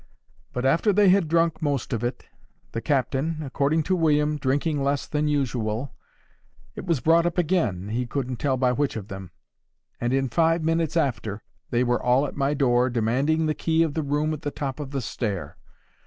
But 0.51 0.65
after 0.65 0.91
they 0.91 1.09
had 1.09 1.27
drunk 1.27 1.59
the 1.59 1.63
most 1.65 1.93
of 1.93 2.03
it—the 2.03 2.81
captain, 2.81 3.37
according 3.43 3.83
to 3.83 3.95
William, 3.95 4.35
drinking 4.37 4.81
less 4.83 5.05
than 5.05 5.27
usual—it 5.27 6.85
was 6.87 7.01
brought 7.01 7.27
up 7.27 7.37
again, 7.37 7.89
he 7.89 8.07
couldn't 8.07 8.37
tell 8.37 8.57
by 8.57 8.71
which 8.71 8.95
of 8.95 9.09
them. 9.09 9.29
And 9.99 10.11
in 10.11 10.27
five 10.27 10.63
minutes 10.63 10.97
after, 10.97 11.43
they 11.69 11.83
were 11.83 12.01
all 12.01 12.25
at 12.25 12.35
my 12.35 12.55
door, 12.55 12.89
demanding 12.89 13.45
the 13.45 13.53
key 13.53 13.83
of 13.83 13.93
the 13.93 14.01
room 14.01 14.33
at 14.33 14.41
the 14.41 14.49
top 14.49 14.79
of 14.79 14.89
the 14.89 15.01
stair. 15.01 15.57